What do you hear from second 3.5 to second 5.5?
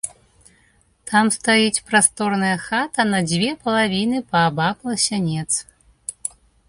палавіны паабапал сянец.